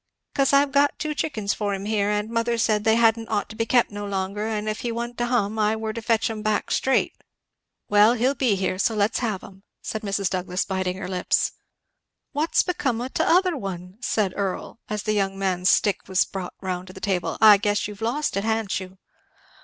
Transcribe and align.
"Cause 0.33 0.51
I've 0.51 0.71
got 0.71 0.97
ten 0.97 1.13
chickens 1.13 1.53
for 1.53 1.75
him 1.75 1.85
here, 1.85 2.09
and 2.09 2.27
mother 2.31 2.57
said 2.57 2.83
they 2.85 2.95
hadn't 2.95 3.27
ought 3.27 3.49
to 3.49 3.55
be 3.55 3.67
kept 3.67 3.91
no 3.91 4.03
longer, 4.03 4.47
and 4.47 4.67
if 4.67 4.79
he 4.79 4.91
wa'n't 4.91 5.15
to 5.19 5.27
hum 5.27 5.59
I 5.59 5.75
were 5.75 5.93
to 5.93 6.01
fetch 6.01 6.27
'em 6.27 6.41
back, 6.41 6.71
straight." 6.71 7.13
"Well 7.87 8.13
he'll 8.15 8.33
be 8.33 8.55
here, 8.55 8.79
so 8.79 8.95
let's 8.95 9.19
have 9.19 9.43
'em," 9.43 9.61
said 9.83 10.01
Mrs. 10.01 10.27
Douglass 10.31 10.65
biting 10.65 10.97
her 10.97 11.07
lips. 11.07 11.51
"What's 12.31 12.63
become 12.63 12.99
o' 12.99 13.09
t'other 13.09 13.55
one?" 13.55 13.99
said 14.01 14.33
Earl, 14.35 14.79
as 14.89 15.03
the 15.03 15.13
young 15.13 15.37
man's 15.37 15.69
stick 15.69 16.07
was 16.07 16.23
brought 16.25 16.55
round 16.61 16.87
to 16.87 16.93
the 16.93 16.99
table; 16.99 17.37
"I 17.39 17.57
guess 17.57 17.87
you've 17.87 18.01
lost 18.01 18.35
it, 18.35 18.43
ha'n't 18.43 18.79
you?" 18.79 18.97